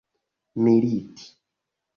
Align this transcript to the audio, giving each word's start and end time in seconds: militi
militi 0.63 1.23